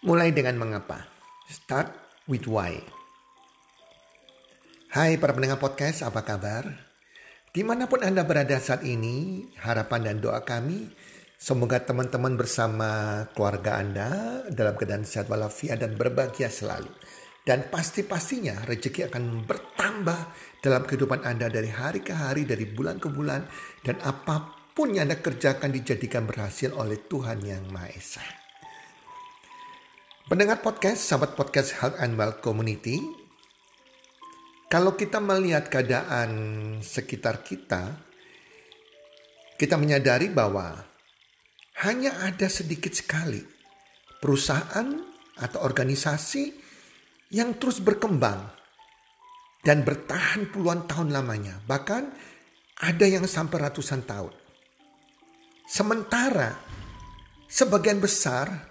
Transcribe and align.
Mulai 0.00 0.32
dengan 0.32 0.56
mengapa. 0.56 1.04
Start 1.44 1.92
with 2.24 2.48
why. 2.48 2.72
Hai 4.96 5.20
para 5.20 5.36
pendengar 5.36 5.60
podcast, 5.60 6.00
apa 6.00 6.24
kabar? 6.24 6.64
Di 7.52 7.60
mana 7.60 7.84
pun 7.84 8.00
Anda 8.00 8.24
berada 8.24 8.56
saat 8.56 8.80
ini, 8.80 9.44
harapan 9.60 10.08
dan 10.08 10.24
doa 10.24 10.40
kami, 10.40 10.88
semoga 11.36 11.84
teman-teman 11.84 12.32
bersama 12.32 12.88
keluarga 13.36 13.76
Anda 13.76 14.08
dalam 14.48 14.72
keadaan 14.80 15.04
sehat 15.04 15.28
walafiat 15.28 15.84
dan 15.84 16.00
berbahagia 16.00 16.48
selalu. 16.48 16.88
Dan 17.44 17.68
pasti-pastinya 17.68 18.64
rezeki 18.64 19.12
akan 19.12 19.44
bertambah 19.44 20.20
dalam 20.64 20.88
kehidupan 20.88 21.28
Anda 21.28 21.52
dari 21.52 21.68
hari 21.68 22.00
ke 22.00 22.16
hari, 22.16 22.48
dari 22.48 22.64
bulan 22.64 22.96
ke 22.96 23.12
bulan, 23.12 23.44
dan 23.84 24.00
apa 24.00 24.64
pun 24.72 24.96
yang 24.96 25.12
Anda 25.12 25.20
kerjakan 25.20 25.68
dijadikan 25.76 26.24
berhasil 26.24 26.72
oleh 26.72 26.96
Tuhan 27.04 27.44
Yang 27.44 27.68
Maha 27.68 27.92
Esa. 27.92 28.49
Pendengar 30.30 30.62
podcast, 30.62 31.10
sahabat 31.10 31.34
podcast 31.34 31.74
Health 31.82 31.98
and 31.98 32.14
Well 32.14 32.38
Community, 32.38 33.02
kalau 34.70 34.94
kita 34.94 35.18
melihat 35.18 35.66
keadaan 35.66 36.30
sekitar 36.86 37.42
kita, 37.42 37.98
kita 39.58 39.74
menyadari 39.74 40.30
bahwa 40.30 40.86
hanya 41.82 42.14
ada 42.22 42.46
sedikit 42.46 42.94
sekali 42.94 43.42
perusahaan 44.22 45.02
atau 45.34 45.66
organisasi 45.66 46.54
yang 47.34 47.58
terus 47.58 47.82
berkembang 47.82 48.54
dan 49.66 49.82
bertahan 49.82 50.46
puluhan 50.54 50.86
tahun 50.86 51.10
lamanya, 51.10 51.58
bahkan 51.66 52.06
ada 52.78 53.02
yang 53.02 53.26
sampai 53.26 53.66
ratusan 53.66 54.06
tahun. 54.06 54.30
Sementara 55.66 56.54
sebagian 57.50 57.98
besar 57.98 58.69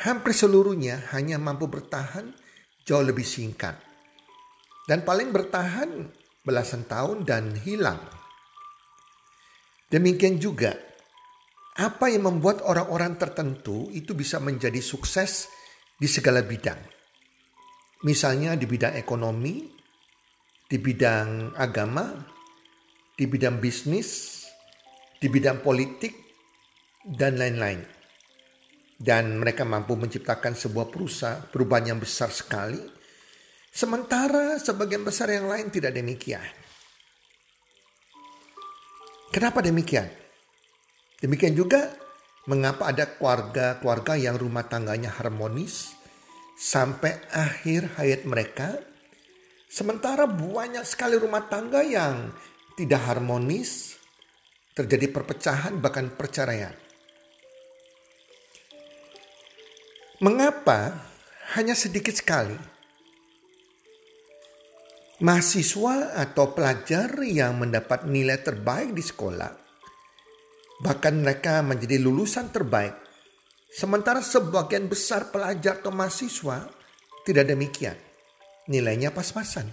hampir 0.00 0.34
seluruhnya 0.34 1.06
hanya 1.14 1.38
mampu 1.38 1.70
bertahan 1.70 2.34
jauh 2.82 3.04
lebih 3.04 3.24
singkat. 3.24 3.78
Dan 4.84 5.06
paling 5.06 5.32
bertahan 5.32 6.10
belasan 6.44 6.84
tahun 6.84 7.24
dan 7.24 7.56
hilang. 7.56 8.02
Demikian 9.88 10.36
juga, 10.36 10.76
apa 11.80 12.12
yang 12.12 12.28
membuat 12.28 12.60
orang-orang 12.66 13.16
tertentu 13.16 13.88
itu 13.94 14.12
bisa 14.12 14.42
menjadi 14.42 14.82
sukses 14.84 15.48
di 15.96 16.04
segala 16.04 16.44
bidang. 16.44 16.76
Misalnya 18.04 18.52
di 18.60 18.68
bidang 18.68 18.92
ekonomi, 19.00 19.64
di 20.68 20.76
bidang 20.76 21.56
agama, 21.56 22.12
di 23.16 23.24
bidang 23.24 23.56
bisnis, 23.56 24.44
di 25.16 25.32
bidang 25.32 25.64
politik, 25.64 26.12
dan 27.08 27.40
lain-lain 27.40 28.03
dan 29.04 29.36
mereka 29.36 29.68
mampu 29.68 30.00
menciptakan 30.00 30.56
sebuah 30.56 30.88
perusahaan 30.88 31.44
perubahan 31.52 31.92
yang 31.92 32.00
besar 32.00 32.32
sekali. 32.32 32.80
Sementara 33.68 34.56
sebagian 34.56 35.04
besar 35.04 35.28
yang 35.28 35.44
lain 35.44 35.68
tidak 35.68 35.92
demikian. 35.92 36.40
Kenapa 39.28 39.60
demikian? 39.60 40.08
Demikian 41.20 41.52
juga 41.52 41.92
mengapa 42.48 42.88
ada 42.88 43.04
keluarga-keluarga 43.12 44.16
yang 44.16 44.40
rumah 44.40 44.64
tangganya 44.64 45.12
harmonis 45.20 45.92
sampai 46.56 47.28
akhir 47.28 48.00
hayat 48.00 48.24
mereka. 48.24 48.78
Sementara 49.68 50.24
banyak 50.24 50.86
sekali 50.86 51.18
rumah 51.18 51.50
tangga 51.50 51.82
yang 51.82 52.30
tidak 52.78 53.10
harmonis, 53.10 53.98
terjadi 54.70 55.10
perpecahan 55.10 55.82
bahkan 55.82 56.14
perceraian. 56.14 56.72
Mengapa 60.24 61.04
hanya 61.52 61.76
sedikit 61.76 62.16
sekali 62.16 62.56
mahasiswa 65.20 66.16
atau 66.16 66.56
pelajar 66.56 67.12
yang 67.20 67.60
mendapat 67.60 68.08
nilai 68.08 68.40
terbaik 68.40 68.96
di 68.96 69.04
sekolah, 69.04 69.52
bahkan 70.80 71.20
mereka 71.20 71.60
menjadi 71.60 72.00
lulusan 72.00 72.48
terbaik, 72.48 72.96
sementara 73.68 74.24
sebagian 74.24 74.88
besar 74.88 75.28
pelajar 75.28 75.84
atau 75.84 75.92
mahasiswa 75.92 76.72
tidak 77.28 77.44
demikian, 77.44 77.96
nilainya 78.72 79.12
pas-pasan. 79.12 79.68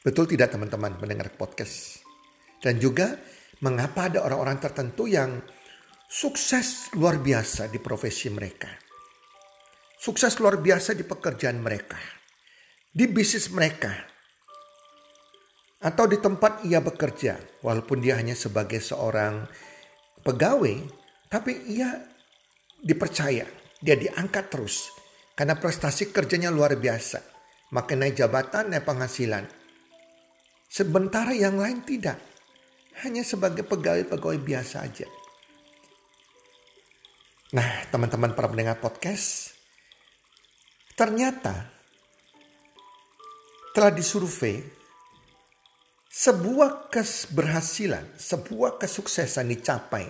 Betul 0.00 0.24
tidak 0.32 0.56
teman-teman 0.56 0.96
mendengar 0.96 1.28
podcast? 1.36 2.00
Dan 2.64 2.80
juga 2.80 3.12
mengapa 3.60 4.08
ada 4.08 4.24
orang-orang 4.24 4.56
tertentu 4.56 5.04
yang 5.04 5.36
sukses 6.12 6.92
luar 6.92 7.24
biasa 7.24 7.72
di 7.72 7.80
profesi 7.80 8.28
mereka. 8.28 8.68
Sukses 9.96 10.36
luar 10.44 10.60
biasa 10.60 10.92
di 10.92 11.08
pekerjaan 11.08 11.64
mereka. 11.64 11.96
Di 12.92 13.08
bisnis 13.08 13.48
mereka. 13.48 13.96
Atau 15.80 16.04
di 16.04 16.20
tempat 16.20 16.68
ia 16.68 16.84
bekerja. 16.84 17.64
Walaupun 17.64 18.04
dia 18.04 18.20
hanya 18.20 18.36
sebagai 18.36 18.84
seorang 18.84 19.48
pegawai. 20.20 20.84
Tapi 21.32 21.72
ia 21.72 21.96
dipercaya. 22.84 23.48
Dia 23.80 23.96
diangkat 23.96 24.52
terus. 24.52 24.92
Karena 25.32 25.56
prestasi 25.56 26.12
kerjanya 26.12 26.52
luar 26.52 26.76
biasa. 26.76 27.24
Makin 27.72 28.04
naik 28.04 28.20
jabatan, 28.20 28.68
naik 28.68 28.84
penghasilan. 28.84 29.48
Sementara 30.68 31.32
yang 31.32 31.56
lain 31.56 31.80
tidak. 31.88 32.20
Hanya 33.00 33.24
sebagai 33.24 33.64
pegawai-pegawai 33.64 34.40
biasa 34.44 34.84
aja. 34.84 35.21
Nah, 37.52 37.84
teman-teman 37.92 38.32
para 38.32 38.48
pendengar 38.48 38.80
podcast, 38.80 39.52
ternyata 40.96 41.68
telah 43.76 43.92
disurvei 43.92 44.64
sebuah 46.08 46.88
keberhasilan, 46.88 48.16
sebuah 48.16 48.80
kesuksesan 48.80 49.52
dicapai 49.52 50.08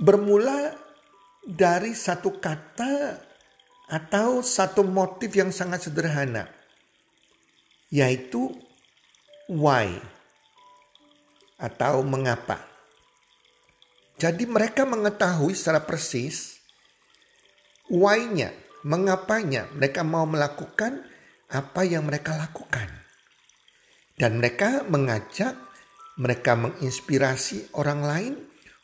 bermula 0.00 0.80
dari 1.44 1.92
satu 1.92 2.40
kata 2.40 3.20
atau 3.92 4.40
satu 4.40 4.80
motif 4.80 5.28
yang 5.36 5.52
sangat 5.52 5.92
sederhana, 5.92 6.48
yaitu 7.92 8.48
why 9.44 9.92
atau 11.60 12.00
mengapa. 12.00 12.69
Jadi 14.20 14.44
mereka 14.44 14.84
mengetahui 14.84 15.56
secara 15.56 15.80
persis 15.80 16.60
why-nya, 17.88 18.52
mengapanya 18.84 19.64
mereka 19.72 20.04
mau 20.04 20.28
melakukan 20.28 21.00
apa 21.48 21.80
yang 21.88 22.04
mereka 22.04 22.36
lakukan. 22.36 22.86
Dan 24.20 24.36
mereka 24.36 24.84
mengajak, 24.84 25.56
mereka 26.20 26.52
menginspirasi 26.52 27.72
orang 27.80 28.00
lain 28.04 28.34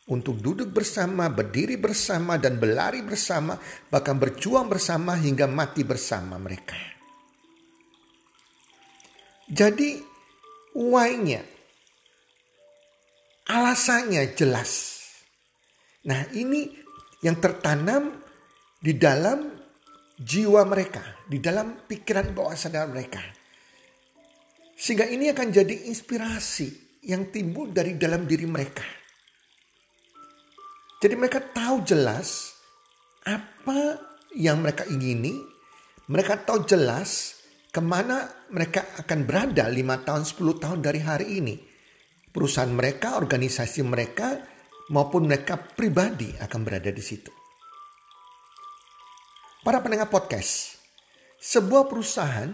untuk 0.08 0.40
duduk 0.40 0.72
bersama, 0.72 1.28
berdiri 1.28 1.76
bersama, 1.76 2.40
dan 2.40 2.56
berlari 2.56 3.04
bersama, 3.04 3.60
bahkan 3.92 4.16
berjuang 4.16 4.72
bersama 4.72 5.20
hingga 5.20 5.44
mati 5.44 5.84
bersama 5.84 6.40
mereka. 6.40 6.80
Jadi, 9.52 10.00
why-nya, 10.72 11.44
alasannya 13.52 14.32
jelas 14.32 14.95
Nah 16.06 16.30
ini 16.34 16.70
yang 17.22 17.42
tertanam 17.42 18.14
di 18.78 18.94
dalam 18.94 19.50
jiwa 20.16 20.62
mereka, 20.64 21.02
di 21.26 21.42
dalam 21.42 21.84
pikiran 21.84 22.32
bawah 22.32 22.56
sadar 22.56 22.86
mereka. 22.88 23.20
Sehingga 24.76 25.08
ini 25.08 25.32
akan 25.32 25.48
jadi 25.50 25.88
inspirasi 25.88 27.00
yang 27.08 27.32
timbul 27.32 27.72
dari 27.72 27.96
dalam 27.96 28.28
diri 28.28 28.44
mereka. 28.44 28.84
Jadi 31.00 31.14
mereka 31.16 31.40
tahu 31.40 31.84
jelas 31.84 32.56
apa 33.26 34.00
yang 34.36 34.62
mereka 34.62 34.86
ingini. 34.88 35.34
Mereka 36.06 36.46
tahu 36.46 36.62
jelas 36.64 37.42
ke 37.74 37.82
mana 37.82 38.30
mereka 38.48 38.86
akan 39.02 39.26
berada 39.26 39.66
lima 39.66 40.00
tahun, 40.00 40.22
10 40.22 40.62
tahun 40.62 40.78
dari 40.80 41.00
hari 41.02 41.26
ini. 41.42 41.56
Perusahaan 42.30 42.70
mereka, 42.70 43.18
organisasi 43.18 43.80
mereka, 43.82 44.55
maupun 44.90 45.26
mereka 45.26 45.58
pribadi 45.58 46.30
akan 46.38 46.60
berada 46.62 46.90
di 46.90 47.02
situ. 47.02 47.32
Para 49.66 49.82
pendengar 49.82 50.06
podcast, 50.06 50.78
sebuah 51.42 51.90
perusahaan 51.90 52.52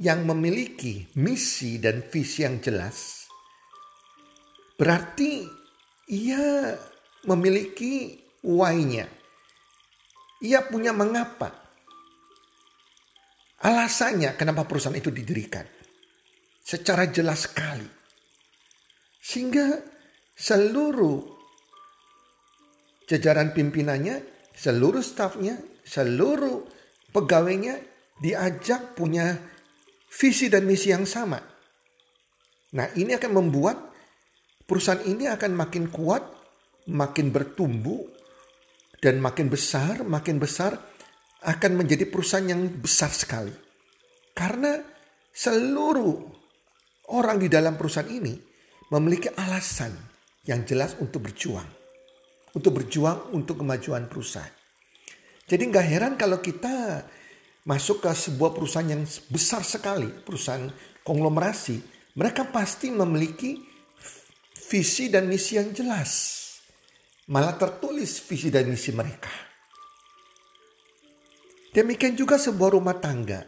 yang 0.00 0.24
memiliki 0.24 1.06
misi 1.20 1.76
dan 1.78 2.02
visi 2.08 2.42
yang 2.42 2.58
jelas 2.58 3.28
berarti 4.74 5.46
ia 6.10 6.74
memiliki 7.28 8.20
why-nya. 8.44 9.08
Ia 10.44 10.60
punya 10.68 10.92
mengapa. 10.92 11.48
Alasannya 13.64 14.36
kenapa 14.36 14.68
perusahaan 14.68 14.96
itu 14.96 15.08
didirikan. 15.08 15.64
Secara 16.60 17.08
jelas 17.08 17.48
sekali. 17.48 17.88
Sehingga 19.24 19.80
seluruh 20.36 21.33
jajaran 23.08 23.52
pimpinannya, 23.52 24.22
seluruh 24.54 25.04
stafnya, 25.04 25.60
seluruh 25.84 26.64
pegawainya 27.12 27.78
diajak 28.18 28.96
punya 28.96 29.38
visi 30.08 30.46
dan 30.48 30.64
misi 30.64 30.94
yang 30.94 31.04
sama. 31.04 31.38
Nah 32.74 32.86
ini 32.98 33.14
akan 33.14 33.32
membuat 33.34 33.76
perusahaan 34.66 35.02
ini 35.04 35.30
akan 35.30 35.52
makin 35.54 35.90
kuat, 35.92 36.22
makin 36.90 37.30
bertumbuh, 37.30 38.02
dan 38.98 39.20
makin 39.20 39.52
besar, 39.52 40.00
makin 40.02 40.40
besar 40.40 40.80
akan 41.44 41.72
menjadi 41.76 42.08
perusahaan 42.08 42.48
yang 42.48 42.64
besar 42.80 43.12
sekali. 43.12 43.52
Karena 44.32 44.80
seluruh 45.28 46.16
orang 47.12 47.36
di 47.36 47.52
dalam 47.52 47.76
perusahaan 47.76 48.08
ini 48.08 48.32
memiliki 48.90 49.28
alasan 49.36 49.92
yang 50.48 50.64
jelas 50.64 50.96
untuk 50.98 51.28
berjuang. 51.28 51.83
Untuk 52.54 52.70
berjuang 52.70 53.34
untuk 53.34 53.60
kemajuan 53.66 54.06
perusahaan. 54.06 54.50
Jadi 55.44 55.62
nggak 55.68 55.86
heran 55.90 56.14
kalau 56.14 56.38
kita 56.38 57.04
masuk 57.66 58.04
ke 58.04 58.10
sebuah 58.14 58.54
perusahaan 58.54 58.94
yang 58.94 59.04
besar 59.28 59.66
sekali, 59.66 60.08
perusahaan 60.08 60.70
konglomerasi, 61.04 61.82
mereka 62.16 62.48
pasti 62.48 62.94
memiliki 62.94 63.58
visi 64.70 65.10
dan 65.12 65.28
misi 65.28 65.58
yang 65.58 65.74
jelas. 65.74 66.40
Malah 67.28 67.56
tertulis 67.56 68.20
visi 68.24 68.52
dan 68.52 68.68
misi 68.68 68.92
mereka. 68.92 69.32
Demikian 71.74 72.14
juga 72.14 72.38
sebuah 72.38 72.78
rumah 72.78 72.94
tangga, 73.02 73.42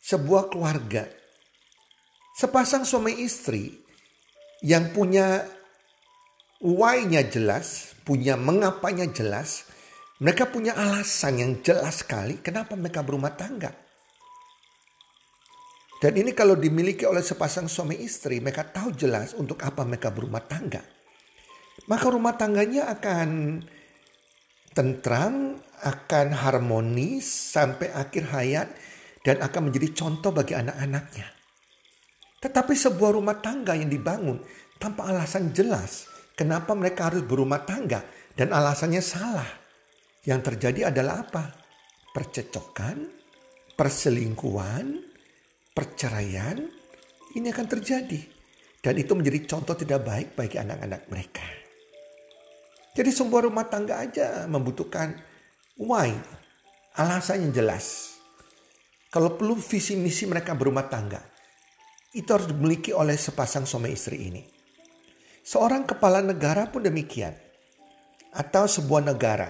sebuah 0.00 0.48
keluarga. 0.48 1.04
Sepasang 2.36 2.88
suami 2.88 3.20
istri 3.20 3.76
yang 4.64 4.92
punya 4.92 5.44
why-nya 6.66 7.22
jelas, 7.30 7.94
punya 8.02 8.34
mengapanya 8.34 9.06
jelas, 9.06 9.70
mereka 10.18 10.50
punya 10.50 10.74
alasan 10.74 11.38
yang 11.38 11.52
jelas 11.62 12.02
sekali 12.02 12.42
kenapa 12.42 12.74
mereka 12.74 13.06
berumah 13.06 13.38
tangga. 13.38 13.70
Dan 16.02 16.12
ini 16.18 16.34
kalau 16.34 16.58
dimiliki 16.58 17.06
oleh 17.06 17.22
sepasang 17.22 17.70
suami 17.70 18.02
istri, 18.02 18.42
mereka 18.42 18.66
tahu 18.66 18.92
jelas 18.98 19.32
untuk 19.38 19.62
apa 19.62 19.86
mereka 19.86 20.10
berumah 20.10 20.44
tangga 20.44 20.96
maka 21.86 22.06
rumah 22.10 22.34
tangganya 22.34 22.90
akan 22.90 23.60
tentram, 24.74 25.60
akan 25.84 26.26
harmonis 26.34 27.24
sampai 27.54 27.94
akhir 27.94 28.32
hayat 28.34 28.68
dan 29.22 29.44
akan 29.44 29.70
menjadi 29.70 29.94
contoh 29.94 30.34
bagi 30.34 30.58
anak-anaknya. 30.58 31.26
Tetapi 32.42 32.72
sebuah 32.74 33.16
rumah 33.16 33.38
tangga 33.38 33.76
yang 33.78 33.88
dibangun 33.88 34.42
tanpa 34.76 35.08
alasan 35.08 35.54
jelas 35.54 36.10
kenapa 36.36 36.76
mereka 36.76 37.10
harus 37.10 37.24
berumah 37.24 37.64
tangga 37.64 38.04
dan 38.36 38.52
alasannya 38.52 39.00
salah. 39.00 39.48
Yang 40.28 40.52
terjadi 40.52 40.92
adalah 40.92 41.24
apa? 41.24 41.44
Percecokan, 42.12 43.08
perselingkuhan, 43.74 44.86
perceraian, 45.72 46.60
ini 47.34 47.46
akan 47.48 47.66
terjadi. 47.66 48.20
Dan 48.84 48.94
itu 49.00 49.16
menjadi 49.18 49.42
contoh 49.50 49.74
tidak 49.74 50.06
baik 50.06 50.28
bagi 50.38 50.60
anak-anak 50.60 51.10
mereka. 51.10 51.46
Jadi 52.96 53.10
sebuah 53.12 53.50
rumah 53.50 53.66
tangga 53.68 54.00
aja 54.00 54.48
membutuhkan 54.48 55.12
why, 55.76 56.14
alasan 56.96 57.48
yang 57.48 57.52
jelas. 57.52 58.16
Kalau 59.12 59.36
perlu 59.36 59.56
visi 59.56 59.96
misi 59.96 60.24
mereka 60.24 60.56
berumah 60.56 60.88
tangga, 60.88 61.20
itu 62.16 62.28
harus 62.32 62.48
dimiliki 62.48 62.96
oleh 62.96 63.14
sepasang 63.14 63.68
suami 63.68 63.92
istri 63.92 64.32
ini. 64.32 64.55
Seorang 65.46 65.86
kepala 65.86 66.26
negara 66.26 66.66
pun 66.66 66.82
demikian. 66.82 67.30
Atau 68.34 68.66
sebuah 68.66 69.06
negara. 69.06 69.46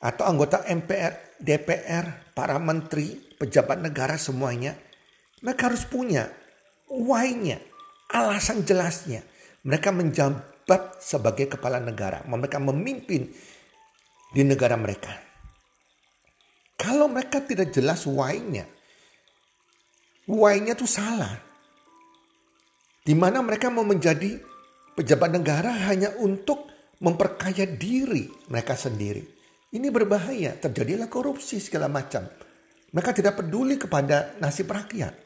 Atau 0.00 0.24
anggota 0.24 0.64
MPR, 0.64 1.36
DPR, 1.36 2.32
para 2.32 2.56
menteri, 2.56 3.20
pejabat 3.36 3.84
negara 3.84 4.16
semuanya. 4.16 4.72
Mereka 5.44 5.68
harus 5.68 5.84
punya 5.84 6.32
why-nya, 6.88 7.60
alasan 8.08 8.64
jelasnya. 8.64 9.20
Mereka 9.68 9.92
menjabat 9.92 11.04
sebagai 11.04 11.44
kepala 11.54 11.76
negara. 11.76 12.24
Mereka 12.24 12.56
memimpin 12.56 13.28
di 14.32 14.42
negara 14.48 14.80
mereka. 14.80 15.12
Kalau 16.80 17.06
mereka 17.06 17.44
tidak 17.44 17.70
jelas 17.70 18.08
why-nya, 18.08 18.64
why-nya 20.24 20.72
itu 20.72 20.88
salah. 20.88 21.36
Di 23.04 23.14
mana 23.14 23.44
mereka 23.44 23.70
mau 23.70 23.86
menjadi 23.86 24.51
pejabat 24.96 25.30
negara 25.32 25.72
hanya 25.88 26.14
untuk 26.20 26.68
memperkaya 27.02 27.66
diri 27.66 28.30
mereka 28.48 28.78
sendiri. 28.78 29.24
Ini 29.72 29.88
berbahaya, 29.88 30.60
terjadilah 30.60 31.08
korupsi 31.08 31.56
segala 31.56 31.88
macam. 31.88 32.28
Mereka 32.92 33.10
tidak 33.16 33.40
peduli 33.40 33.80
kepada 33.80 34.36
nasib 34.36 34.68
rakyat. 34.68 35.16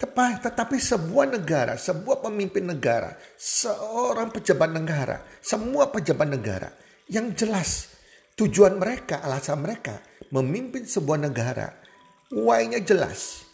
Tetapi 0.00 0.80
sebuah 0.80 1.36
negara, 1.36 1.76
sebuah 1.76 2.24
pemimpin 2.24 2.72
negara, 2.72 3.12
seorang 3.36 4.32
pejabat 4.32 4.72
negara, 4.72 5.20
semua 5.44 5.92
pejabat 5.92 6.24
negara 6.24 6.72
yang 7.12 7.36
jelas 7.36 7.92
tujuan 8.32 8.80
mereka, 8.80 9.20
alasan 9.20 9.60
mereka 9.60 10.00
memimpin 10.32 10.88
sebuah 10.88 11.20
negara, 11.20 11.68
why-nya 12.32 12.80
jelas 12.80 13.44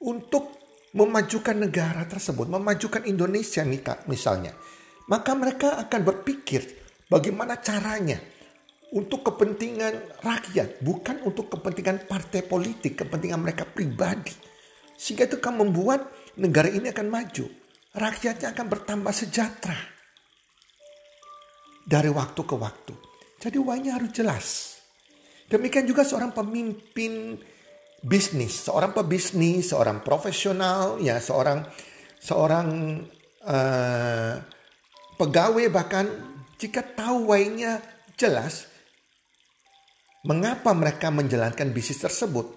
untuk 0.00 0.55
memajukan 0.96 1.68
negara 1.68 2.08
tersebut, 2.08 2.48
memajukan 2.48 3.04
Indonesia 3.04 3.60
misalnya. 4.08 4.56
Maka 5.06 5.36
mereka 5.36 5.76
akan 5.76 6.00
berpikir 6.02 6.64
bagaimana 7.06 7.60
caranya 7.60 8.18
untuk 8.96 9.28
kepentingan 9.28 10.24
rakyat, 10.24 10.80
bukan 10.80 11.20
untuk 11.28 11.52
kepentingan 11.52 12.08
partai 12.08 12.42
politik, 12.42 12.96
kepentingan 13.04 13.44
mereka 13.44 13.68
pribadi. 13.68 14.32
Sehingga 14.96 15.28
itu 15.28 15.36
akan 15.36 15.68
membuat 15.68 16.08
negara 16.40 16.72
ini 16.72 16.88
akan 16.88 17.06
maju. 17.12 17.44
Rakyatnya 17.92 18.56
akan 18.56 18.66
bertambah 18.72 19.12
sejahtera. 19.12 19.76
Dari 21.86 22.10
waktu 22.10 22.40
ke 22.42 22.56
waktu. 22.56 22.94
Jadi 23.36 23.60
wanya 23.60 24.00
harus 24.00 24.10
jelas. 24.10 24.46
Demikian 25.46 25.86
juga 25.86 26.02
seorang 26.02 26.34
pemimpin 26.34 27.38
bisnis, 28.02 28.66
seorang 28.68 28.92
pebisnis, 28.92 29.72
seorang 29.72 30.04
profesional, 30.04 31.00
ya 31.00 31.16
seorang 31.20 31.64
seorang 32.20 32.68
uh, 33.46 34.34
pegawai 35.16 35.66
bahkan 35.72 36.06
jika 36.56 36.80
tahu 36.82 37.32
why 37.32 37.44
jelas, 38.16 38.68
mengapa 40.24 40.72
mereka 40.72 41.12
menjalankan 41.12 41.70
bisnis 41.72 42.00
tersebut, 42.00 42.56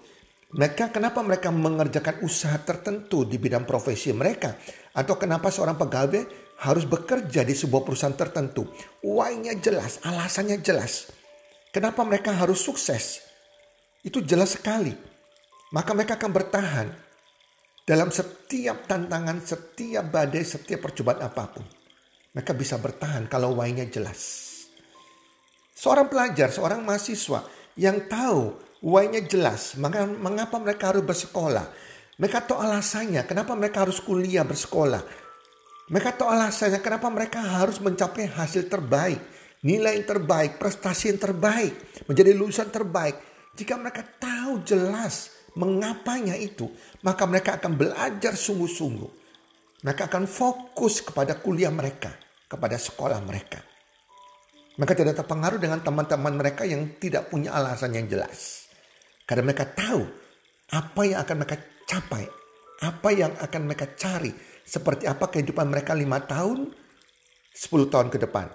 mereka 0.56 0.90
kenapa 0.90 1.22
mereka 1.22 1.54
mengerjakan 1.54 2.26
usaha 2.26 2.58
tertentu 2.58 3.22
di 3.22 3.38
bidang 3.38 3.62
profesi 3.62 4.10
mereka 4.10 4.58
atau 4.90 5.14
kenapa 5.14 5.52
seorang 5.52 5.78
pegawai 5.78 6.22
harus 6.60 6.84
bekerja 6.84 7.46
di 7.46 7.54
sebuah 7.54 7.86
perusahaan 7.86 8.16
tertentu? 8.16 8.66
Why-nya 9.04 9.56
jelas, 9.62 10.02
alasannya 10.02 10.58
jelas. 10.60 11.08
Kenapa 11.70 12.02
mereka 12.02 12.34
harus 12.34 12.58
sukses? 12.58 13.22
Itu 14.02 14.24
jelas 14.26 14.58
sekali. 14.58 15.09
Maka 15.70 15.90
mereka 15.94 16.18
akan 16.18 16.32
bertahan 16.34 16.88
dalam 17.86 18.10
setiap 18.10 18.90
tantangan, 18.90 19.38
setiap 19.42 20.04
badai, 20.10 20.42
setiap 20.42 20.90
percobaan 20.90 21.22
apa 21.22 21.44
pun. 21.50 21.64
Mereka 22.34 22.54
bisa 22.54 22.78
bertahan 22.78 23.26
kalau 23.26 23.58
why-nya 23.58 23.86
jelas. 23.90 24.50
Seorang 25.74 26.10
pelajar, 26.10 26.50
seorang 26.52 26.82
mahasiswa 26.82 27.46
yang 27.78 28.06
tahu 28.06 28.70
Why-nya 28.80 29.28
jelas. 29.28 29.76
Mengapa 29.76 30.56
mereka 30.56 30.92
harus 30.92 31.04
bersekolah? 31.04 31.68
Mereka 32.16 32.48
tahu 32.48 32.64
alasannya. 32.64 33.28
Kenapa 33.28 33.52
mereka 33.52 33.84
harus 33.84 34.00
kuliah 34.00 34.44
bersekolah? 34.44 35.04
Mereka 35.92 36.16
tahu 36.16 36.28
alasannya 36.32 36.80
kenapa 36.80 37.12
mereka 37.12 37.44
harus 37.44 37.76
mencapai 37.76 38.32
hasil 38.32 38.72
terbaik. 38.72 39.20
Nilai 39.60 40.00
yang 40.00 40.08
terbaik, 40.08 40.56
prestasi 40.56 41.12
yang 41.12 41.20
terbaik. 41.20 41.76
Menjadi 42.08 42.32
lulusan 42.32 42.72
terbaik. 42.72 43.20
Jika 43.52 43.76
mereka 43.76 44.00
tahu 44.16 44.64
jelas 44.64 45.39
mengapanya 45.56 46.36
itu. 46.36 46.68
Maka 47.02 47.24
mereka 47.24 47.56
akan 47.58 47.72
belajar 47.74 48.36
sungguh-sungguh. 48.36 49.10
Mereka 49.80 50.12
akan 50.12 50.28
fokus 50.28 51.00
kepada 51.00 51.40
kuliah 51.40 51.72
mereka. 51.72 52.12
Kepada 52.50 52.76
sekolah 52.76 53.22
mereka. 53.22 53.62
Mereka 54.80 54.94
tidak 54.96 55.14
terpengaruh 55.20 55.60
dengan 55.60 55.84
teman-teman 55.84 56.34
mereka 56.40 56.64
yang 56.64 56.96
tidak 56.96 57.28
punya 57.28 57.52
alasan 57.52 57.92
yang 57.92 58.08
jelas. 58.08 58.70
Karena 59.28 59.46
mereka 59.46 59.68
tahu 59.68 60.02
apa 60.70 61.00
yang 61.04 61.18
akan 61.20 61.36
mereka 61.36 61.56
capai, 61.86 62.24
apa 62.80 63.08
yang 63.10 63.32
akan 63.34 63.60
mereka 63.66 63.86
cari, 63.98 64.32
seperti 64.62 65.04
apa 65.10 65.26
kehidupan 65.28 65.66
mereka 65.66 65.92
lima 65.92 66.22
tahun, 66.22 66.70
sepuluh 67.50 67.90
tahun 67.90 68.08
ke 68.08 68.22
depan. 68.22 68.46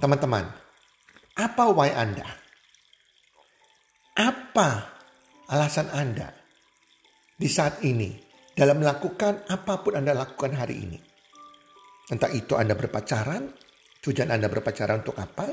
Teman-teman, 0.00 0.48
apa 1.36 1.64
why 1.70 1.92
Anda? 1.92 2.47
Apa 4.18 4.98
alasan 5.46 5.94
Anda 5.94 6.34
di 7.38 7.46
saat 7.46 7.86
ini 7.86 8.10
dalam 8.50 8.82
melakukan 8.82 9.46
apa 9.46 9.78
pun 9.78 9.94
Anda 9.94 10.10
lakukan 10.10 10.58
hari 10.58 10.74
ini? 10.82 10.98
Entah 12.10 12.32
itu 12.34 12.58
Anda 12.58 12.74
berpacaran, 12.74 13.54
Tujuan 13.98 14.30
Anda 14.30 14.46
berpacaran 14.46 15.02
untuk 15.02 15.18
apa? 15.18 15.46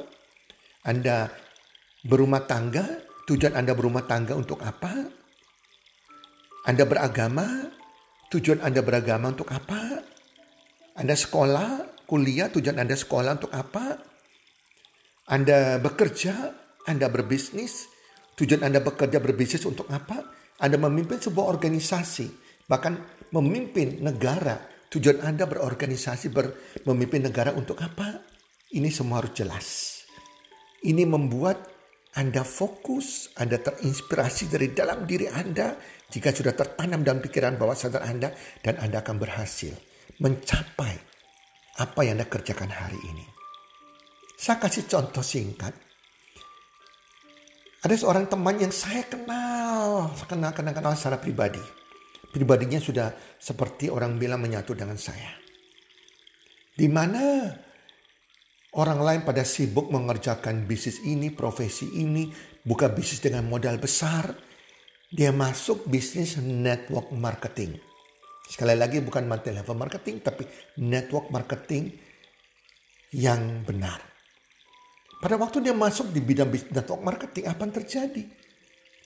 Anda 0.85 1.27
berumah 2.05 2.45
tangga, 2.45 2.85
tujuan 3.25 3.57
Anda 3.57 3.73
berumah 3.73 4.05
tangga 4.05 4.37
untuk 4.37 4.61
apa? 4.61 4.93
Anda 6.69 6.85
beragama, 6.85 7.73
tujuan 8.29 8.61
Anda 8.61 8.85
beragama 8.85 9.33
untuk 9.33 9.49
apa? 9.49 10.05
Anda 10.93 11.17
sekolah, 11.17 12.05
kuliah, 12.05 12.53
tujuan 12.53 12.77
Anda 12.77 12.93
sekolah 12.93 13.41
untuk 13.41 13.51
apa? 13.51 13.97
Anda 15.25 15.81
bekerja, 15.81 16.53
Anda 16.85 17.09
berbisnis, 17.09 17.89
tujuan 18.35 18.67
Anda 18.67 18.83
bekerja 18.83 19.19
berbisnis 19.23 19.63
untuk 19.65 19.87
apa? 19.91 20.35
Anda 20.59 20.79
memimpin 20.79 21.19
sebuah 21.19 21.51
organisasi, 21.51 22.27
bahkan 22.67 22.95
memimpin 23.35 23.99
negara, 23.99 24.59
tujuan 24.91 25.23
Anda 25.23 25.43
berorganisasi, 25.47 26.31
ber, 26.31 26.77
memimpin 26.87 27.27
negara 27.27 27.51
untuk 27.51 27.79
apa? 27.83 28.23
Ini 28.71 28.87
semua 28.91 29.23
harus 29.23 29.33
jelas. 29.35 29.67
Ini 30.83 31.03
membuat 31.03 31.59
Anda 32.15 32.47
fokus, 32.47 33.35
Anda 33.35 33.59
terinspirasi 33.59 34.51
dari 34.51 34.71
dalam 34.71 35.03
diri 35.03 35.27
Anda 35.27 35.75
jika 36.07 36.31
sudah 36.31 36.55
tertanam 36.55 37.03
dalam 37.03 37.19
pikiran 37.19 37.59
bawah 37.59 37.75
sadar 37.75 38.07
Anda 38.07 38.31
dan 38.63 38.79
Anda 38.79 39.03
akan 39.03 39.15
berhasil 39.19 39.73
mencapai 40.23 40.95
apa 41.83 41.99
yang 42.07 42.15
Anda 42.19 42.27
kerjakan 42.31 42.71
hari 42.71 42.99
ini. 43.03 43.25
Saya 44.35 44.59
kasih 44.59 44.87
contoh 44.87 45.23
singkat. 45.23 45.84
Ada 47.85 48.01
seorang 48.01 48.25
teman 48.25 48.57
yang 48.57 48.73
saya 48.73 49.05
kenal, 49.05 50.09
kenal, 50.25 50.49
kenal, 50.57 50.73
kenal 50.73 50.97
secara 50.97 51.21
pribadi. 51.21 51.61
Pribadinya 52.33 52.81
sudah 52.81 53.13
seperti 53.37 53.93
orang 53.93 54.17
bilang 54.17 54.41
menyatu 54.41 54.73
dengan 54.73 54.97
saya. 54.97 55.29
Di 56.73 56.89
mana 56.89 57.45
orang 58.81 58.99
lain 59.05 59.21
pada 59.21 59.45
sibuk 59.45 59.93
mengerjakan 59.93 60.65
bisnis 60.65 60.97
ini, 61.05 61.29
profesi 61.29 62.01
ini, 62.01 62.25
buka 62.65 62.89
bisnis 62.89 63.21
dengan 63.21 63.45
modal 63.45 63.77
besar. 63.77 64.33
Dia 65.13 65.29
masuk 65.29 65.85
bisnis 65.85 66.41
network 66.41 67.13
marketing. 67.13 67.77
Sekali 68.49 68.73
lagi 68.73 68.97
bukan 68.97 69.29
multi 69.29 69.53
level 69.53 69.77
marketing, 69.77 70.25
tapi 70.25 70.49
network 70.81 71.29
marketing 71.29 71.93
yang 73.13 73.61
benar. 73.61 74.14
Pada 75.19 75.35
waktu 75.39 75.63
dia 75.63 75.73
masuk 75.73 76.11
di 76.11 76.19
bidang 76.19 76.51
network 76.51 77.01
marketing, 77.01 77.45
apa 77.47 77.61
yang 77.63 77.73
terjadi? 77.73 78.23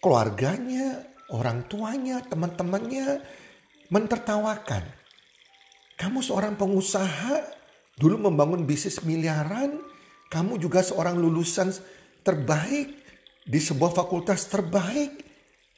Keluarganya, 0.01 1.06
orang 1.30 1.68
tuanya, 1.70 2.24
teman-temannya 2.25 3.22
mentertawakan. 3.94 4.84
Kamu 6.00 6.20
seorang 6.24 6.56
pengusaha, 6.56 7.44
dulu 8.00 8.32
membangun 8.32 8.63
bisnis 8.63 9.04
miliaran, 9.04 9.84
kamu 10.32 10.58
juga 10.58 10.80
seorang 10.86 11.20
lulusan 11.20 11.74
terbaik 12.24 12.96
di 13.44 13.60
sebuah 13.60 13.92
fakultas 13.92 14.48
terbaik. 14.48 15.28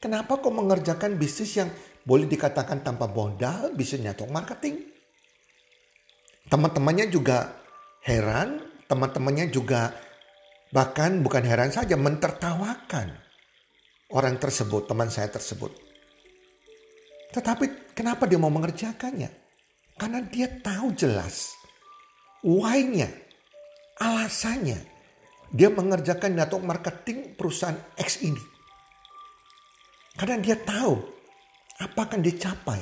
Kenapa 0.02 0.42
kau 0.42 0.54
mengerjakan 0.54 1.18
bisnis 1.18 1.58
yang 1.58 1.70
boleh 2.02 2.26
dikatakan 2.26 2.82
tanpa 2.82 3.06
modal, 3.10 3.74
bisnis 3.74 4.02
network 4.02 4.34
marketing? 4.34 4.90
Teman-temannya 6.50 7.08
juga 7.08 7.58
heran, 8.04 8.60
teman-temannya 8.90 9.48
juga 9.54 9.94
Bahkan 10.72 11.20
bukan 11.20 11.44
heran 11.44 11.72
saja 11.72 12.00
mentertawakan 12.00 13.12
orang 14.16 14.36
tersebut, 14.40 14.88
teman 14.88 15.12
saya 15.12 15.28
tersebut. 15.28 15.72
Tetapi 17.36 17.96
kenapa 17.96 18.24
dia 18.28 18.40
mau 18.40 18.52
mengerjakannya? 18.52 19.28
Karena 20.00 20.20
dia 20.24 20.48
tahu 20.48 20.96
jelas 20.96 21.52
why-nya, 22.44 23.12
alasannya. 24.00 24.80
Dia 25.52 25.68
mengerjakan 25.68 26.32
network 26.40 26.64
marketing 26.64 27.36
perusahaan 27.36 27.76
X 28.00 28.24
ini. 28.24 28.40
Karena 30.16 30.40
dia 30.40 30.56
tahu 30.56 30.96
apa 31.84 32.00
akan 32.08 32.24
dicapai. 32.24 32.80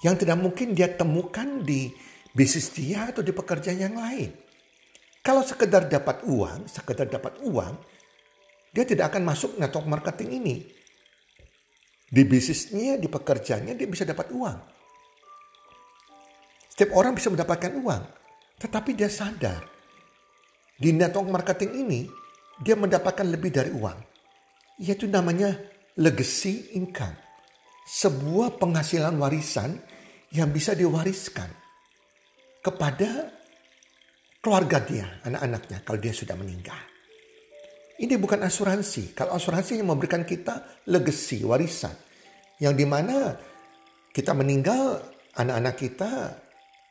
Yang 0.00 0.24
tidak 0.24 0.38
mungkin 0.40 0.72
dia 0.72 0.88
temukan 0.88 1.60
di 1.60 1.92
bisnis 2.32 2.72
dia 2.72 3.12
atau 3.12 3.20
di 3.20 3.30
pekerjaan 3.30 3.76
yang 3.76 3.96
lain. 4.00 4.32
Kalau 5.22 5.46
sekedar 5.46 5.86
dapat 5.86 6.26
uang, 6.26 6.66
sekedar 6.66 7.06
dapat 7.06 7.38
uang, 7.46 7.78
dia 8.74 8.82
tidak 8.82 9.14
akan 9.14 9.22
masuk 9.22 9.54
network 9.54 9.86
marketing 9.86 10.42
ini. 10.42 10.56
Di 12.12 12.26
bisnisnya, 12.26 12.98
di 12.98 13.06
pekerjaannya 13.06 13.78
dia 13.78 13.88
bisa 13.88 14.02
dapat 14.02 14.34
uang. 14.34 14.58
Setiap 16.74 16.90
orang 16.98 17.14
bisa 17.14 17.30
mendapatkan 17.30 17.72
uang, 17.78 18.02
tetapi 18.58 18.98
dia 18.98 19.06
sadar 19.06 19.62
di 20.82 20.90
network 20.90 21.30
marketing 21.30 21.86
ini 21.86 22.00
dia 22.58 22.74
mendapatkan 22.74 23.22
lebih 23.22 23.54
dari 23.54 23.70
uang. 23.70 23.98
Yaitu 24.82 25.06
namanya 25.06 25.54
legacy 25.94 26.74
income. 26.74 27.14
Sebuah 27.86 28.58
penghasilan 28.58 29.14
warisan 29.14 29.78
yang 30.34 30.50
bisa 30.50 30.74
diwariskan 30.74 31.46
kepada 32.64 33.41
keluarga 34.42 34.82
dia, 34.82 35.06
anak-anaknya 35.22 35.86
kalau 35.86 36.02
dia 36.02 36.10
sudah 36.10 36.34
meninggal. 36.34 36.76
Ini 38.02 38.18
bukan 38.18 38.42
asuransi. 38.42 39.14
Kalau 39.14 39.38
asuransi 39.38 39.78
yang 39.78 39.94
memberikan 39.94 40.26
kita 40.26 40.82
legacy, 40.90 41.46
warisan. 41.46 41.94
Yang 42.58 42.74
di 42.82 42.86
mana 42.90 43.38
kita 44.10 44.34
meninggal, 44.34 44.98
anak-anak 45.38 45.74
kita, 45.78 46.10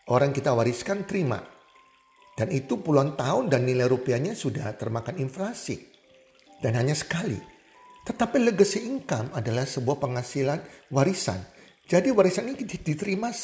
orang 0.08 0.32
kita 0.32 0.56
wariskan 0.56 1.04
terima. 1.04 1.44
Dan 2.32 2.48
itu 2.56 2.80
puluhan 2.80 3.20
tahun 3.20 3.52
dan 3.52 3.68
nilai 3.68 3.92
rupiahnya 3.92 4.32
sudah 4.32 4.72
termakan 4.80 5.20
inflasi. 5.20 5.84
Dan 6.64 6.80
hanya 6.80 6.96
sekali. 6.96 7.36
Tetapi 8.08 8.38
legacy 8.40 8.88
income 8.88 9.36
adalah 9.36 9.68
sebuah 9.68 10.00
penghasilan 10.00 10.90
warisan. 10.96 11.44
Jadi 11.92 12.08
warisan 12.16 12.48
ini 12.48 12.64
diterima 12.64 13.36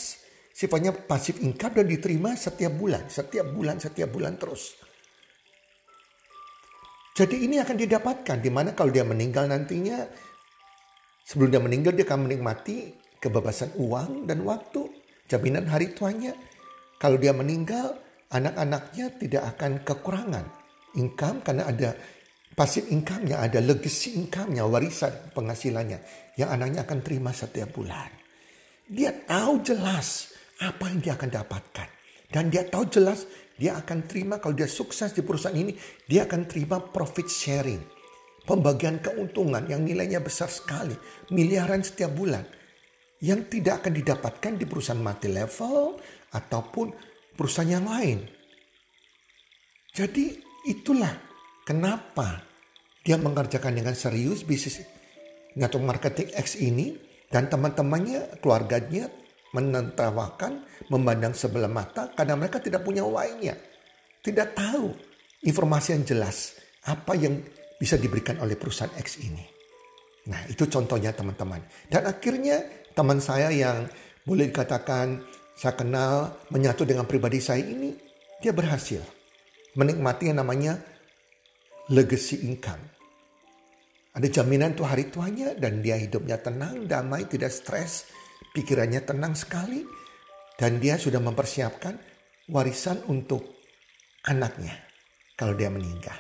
sifatnya 0.58 0.90
pasif 0.90 1.38
income 1.46 1.78
dan 1.78 1.86
diterima 1.86 2.34
setiap 2.34 2.74
bulan, 2.74 3.06
setiap 3.06 3.46
bulan, 3.54 3.78
setiap 3.78 4.10
bulan 4.10 4.42
terus. 4.42 4.74
Jadi 7.14 7.46
ini 7.46 7.62
akan 7.62 7.78
didapatkan 7.78 8.38
di 8.42 8.50
mana 8.50 8.74
kalau 8.74 8.90
dia 8.90 9.06
meninggal 9.06 9.46
nantinya 9.46 10.02
sebelum 11.30 11.54
dia 11.54 11.62
meninggal 11.62 11.94
dia 11.94 12.10
akan 12.10 12.26
menikmati 12.26 12.90
kebebasan 13.22 13.78
uang 13.78 14.26
dan 14.26 14.42
waktu, 14.42 14.90
jaminan 15.30 15.70
hari 15.70 15.94
tuanya. 15.94 16.34
Kalau 16.98 17.22
dia 17.22 17.38
meninggal, 17.38 17.94
anak-anaknya 18.34 19.14
tidak 19.22 19.44
akan 19.54 19.86
kekurangan 19.86 20.46
income 20.98 21.46
karena 21.46 21.70
ada 21.70 21.94
pasif 22.58 22.90
income-nya, 22.90 23.46
ada 23.46 23.62
legacy 23.62 24.18
income-nya, 24.18 24.66
warisan 24.66 25.14
penghasilannya 25.38 26.02
yang 26.42 26.50
anaknya 26.50 26.82
akan 26.82 27.06
terima 27.06 27.30
setiap 27.30 27.70
bulan. 27.78 28.10
Dia 28.90 29.14
tahu 29.14 29.62
jelas 29.62 30.37
apa 30.62 30.90
yang 30.90 31.00
dia 31.04 31.14
akan 31.14 31.30
dapatkan. 31.30 31.88
Dan 32.28 32.52
dia 32.52 32.68
tahu 32.68 32.92
jelas 32.92 33.24
dia 33.58 33.74
akan 33.74 34.06
terima 34.06 34.38
kalau 34.38 34.54
dia 34.54 34.70
sukses 34.70 35.10
di 35.18 35.26
perusahaan 35.26 35.58
ini, 35.58 35.74
dia 36.06 36.30
akan 36.30 36.46
terima 36.46 36.78
profit 36.78 37.26
sharing. 37.26 37.82
Pembagian 38.46 39.02
keuntungan 39.02 39.66
yang 39.68 39.84
nilainya 39.84 40.22
besar 40.22 40.48
sekali, 40.48 40.94
miliaran 41.34 41.82
setiap 41.82 42.14
bulan. 42.14 42.46
Yang 43.18 43.58
tidak 43.58 43.82
akan 43.84 43.94
didapatkan 43.98 44.54
di 44.62 44.66
perusahaan 44.70 45.02
multi 45.02 45.28
level 45.34 45.98
ataupun 46.38 46.94
perusahaan 47.34 47.82
yang 47.82 47.90
lain. 47.90 48.22
Jadi 49.98 50.38
itulah 50.70 51.18
kenapa 51.66 52.46
dia 53.02 53.18
mengerjakan 53.18 53.74
dengan 53.74 53.98
serius 53.98 54.46
bisnis 54.46 54.86
network 55.58 55.98
marketing 55.98 56.30
X 56.38 56.62
ini 56.62 56.94
dan 57.34 57.50
teman-temannya, 57.50 58.38
keluarganya 58.38 59.10
menertawakan, 59.56 60.64
memandang 60.92 61.32
sebelah 61.32 61.72
mata 61.72 62.12
karena 62.12 62.36
mereka 62.36 62.60
tidak 62.60 62.84
punya 62.84 63.06
why-nya. 63.08 63.56
Tidak 64.20 64.48
tahu 64.56 64.92
informasi 65.48 65.96
yang 65.96 66.04
jelas 66.04 66.58
apa 66.88 67.16
yang 67.16 67.40
bisa 67.78 67.96
diberikan 67.96 68.42
oleh 68.44 68.58
perusahaan 68.60 68.92
X 68.98 69.22
ini. 69.24 69.46
Nah 70.28 70.44
itu 70.52 70.68
contohnya 70.68 71.16
teman-teman. 71.16 71.64
Dan 71.88 72.04
akhirnya 72.04 72.60
teman 72.92 73.24
saya 73.24 73.48
yang 73.54 73.88
boleh 74.28 74.52
dikatakan 74.52 75.24
saya 75.56 75.74
kenal 75.74 76.44
menyatu 76.52 76.84
dengan 76.84 77.08
pribadi 77.08 77.40
saya 77.40 77.64
ini, 77.64 77.96
dia 78.44 78.52
berhasil 78.52 79.02
menikmati 79.78 80.30
yang 80.34 80.44
namanya 80.44 80.78
legacy 81.94 82.44
income. 82.44 82.82
Ada 84.18 84.42
jaminan 84.42 84.74
tuh 84.74 84.90
hari 84.90 85.14
tuanya 85.14 85.54
dan 85.54 85.86
dia 85.86 85.94
hidupnya 85.94 86.42
tenang, 86.42 86.90
damai, 86.90 87.30
tidak 87.30 87.54
stres, 87.54 88.10
pikirannya 88.58 89.06
tenang 89.06 89.38
sekali 89.38 89.86
dan 90.58 90.82
dia 90.82 90.98
sudah 90.98 91.22
mempersiapkan 91.22 91.94
warisan 92.50 93.06
untuk 93.06 93.62
anaknya 94.26 94.74
kalau 95.38 95.54
dia 95.54 95.70
meninggal. 95.70 96.18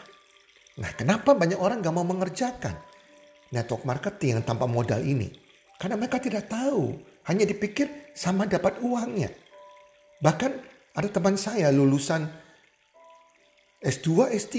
Nah 0.77 0.93
kenapa 0.93 1.33
banyak 1.33 1.57
orang 1.57 1.81
gak 1.81 1.95
mau 1.97 2.05
mengerjakan 2.05 2.77
network 3.49 3.81
marketing 3.89 4.37
yang 4.37 4.45
tanpa 4.45 4.69
modal 4.69 5.01
ini? 5.01 5.33
Karena 5.81 5.97
mereka 5.97 6.21
tidak 6.21 6.45
tahu, 6.45 6.93
hanya 7.25 7.49
dipikir 7.49 8.13
sama 8.13 8.45
dapat 8.45 8.77
uangnya. 8.85 9.33
Bahkan 10.21 10.51
ada 10.93 11.09
teman 11.09 11.37
saya 11.37 11.69
lulusan 11.73 12.25
S2, 13.81 14.33
S3 14.33 14.57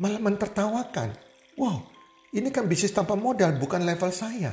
malah 0.00 0.20
mentertawakan. 0.20 1.16
Wow, 1.56 1.88
ini 2.36 2.52
kan 2.52 2.68
bisnis 2.68 2.92
tanpa 2.92 3.16
modal, 3.16 3.56
bukan 3.56 3.88
level 3.88 4.12
saya. 4.12 4.52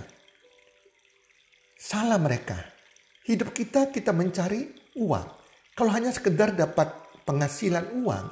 Salah 1.81 2.21
mereka. 2.21 2.61
Hidup 3.25 3.57
kita, 3.57 3.89
kita 3.89 4.13
mencari 4.13 4.69
uang. 5.01 5.27
Kalau 5.73 5.89
hanya 5.89 6.13
sekedar 6.13 6.53
dapat 6.53 6.93
penghasilan 7.25 8.05
uang, 8.05 8.25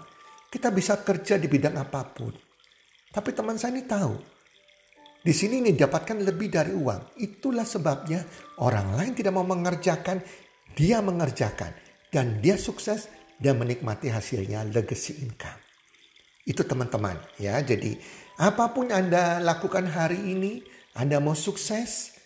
kita 0.53 0.70
bisa 0.70 1.01
kerja 1.01 1.41
di 1.41 1.50
bidang 1.50 1.74
apa 1.82 2.06
pun. 2.13 2.29
Tapi 3.10 3.29
teman 3.34 3.58
saya 3.58 3.74
ini 3.74 3.89
tahu, 3.89 4.13
di 5.25 5.34
sini 5.34 5.65
ini 5.65 5.74
dapatkan 5.74 6.22
lebih 6.22 6.53
dari 6.53 6.77
uang. 6.77 7.18
Itulah 7.18 7.65
sebabnya 7.65 8.22
orang 8.62 8.94
lain 8.94 9.18
tidak 9.18 9.34
mau 9.34 9.44
mengerjakan, 9.50 10.22
dia 10.77 11.01
mengerjakan. 11.01 11.74
Dan 12.10 12.38
dia 12.46 12.53
sukses 12.53 13.10
dan 13.41 13.58
menikmati 13.58 14.13
hasilnya 14.13 14.62
legacy 14.70 15.25
income. 15.25 15.58
Itu 16.46 16.62
teman-teman 16.70 17.18
ya. 17.41 17.58
Jadi 17.65 17.98
Apa 18.39 18.72
pun 18.72 18.88
Anda 18.88 19.44
lakukan 19.44 19.84
hari 19.91 20.32
ini, 20.32 20.63
Anda 20.96 21.20
mau 21.20 21.36
sukses, 21.36 22.19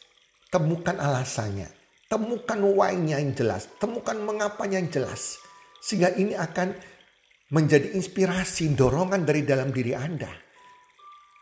temukan 0.53 0.93
alasannya. 1.01 1.65
Temukan 2.05 2.61
why-nya 2.61 3.17
yang 3.17 3.33
jelas. 3.33 3.65
Temukan 3.81 4.13
mengapanya 4.21 4.77
yang 4.77 4.93
jelas. 4.93 5.41
Sehingga 5.81 6.13
ini 6.13 6.37
akan 6.37 6.77
menjadi 7.49 7.97
inspirasi, 7.97 8.77
dorongan 8.77 9.25
dari 9.25 9.41
dalam 9.41 9.73
diri 9.73 9.97
Anda. 9.97 10.29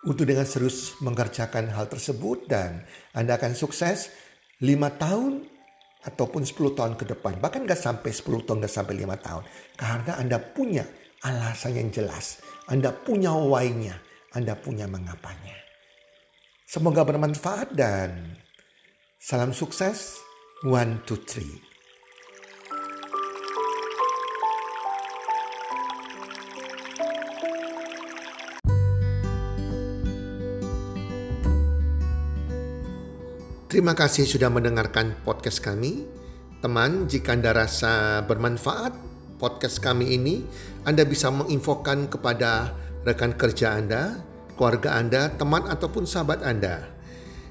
Untuk 0.08 0.24
dengan 0.24 0.48
serius 0.48 0.96
mengerjakan 1.04 1.76
hal 1.76 1.92
tersebut 1.92 2.48
dan 2.48 2.88
Anda 3.12 3.36
akan 3.36 3.52
sukses 3.52 4.10
5 4.64 4.72
tahun 4.98 5.46
ataupun 6.08 6.42
10 6.48 6.80
tahun 6.80 6.94
ke 6.96 7.06
depan. 7.12 7.44
Bahkan 7.44 7.68
gak 7.68 7.78
sampai 7.78 8.16
10 8.16 8.48
tahun, 8.48 8.64
gak 8.64 8.72
sampai 8.72 8.96
5 8.96 9.20
tahun. 9.20 9.44
Karena 9.76 10.12
Anda 10.16 10.40
punya 10.40 10.88
alasan 11.28 11.76
yang 11.76 11.92
jelas. 11.92 12.40
Anda 12.72 12.96
punya 12.96 13.36
why-nya 13.36 14.10
anda 14.32 14.56
punya 14.56 14.88
mengapanya. 14.88 15.60
Semoga 16.64 17.04
bermanfaat 17.04 17.76
dan 17.76 18.40
salam 19.22 19.54
sukses. 19.54 20.18
One, 20.66 21.06
two, 21.06 21.14
three. 21.22 21.62
Terima 33.70 33.94
kasih 33.94 34.26
sudah 34.26 34.50
mendengarkan 34.50 35.14
podcast 35.22 35.62
kami. 35.62 36.10
Teman, 36.66 37.06
jika 37.06 37.38
Anda 37.38 37.54
rasa 37.54 38.26
bermanfaat 38.26 38.98
podcast 39.38 39.86
kami 39.86 40.18
ini, 40.18 40.42
Anda 40.82 41.06
bisa 41.06 41.30
menginfokan 41.30 42.10
kepada 42.10 42.74
rekan 43.06 43.38
kerja 43.38 43.78
Anda, 43.78 44.18
keluarga 44.58 44.98
Anda, 44.98 45.30
teman 45.38 45.70
ataupun 45.70 46.10
sahabat 46.10 46.42
Anda. 46.42 47.01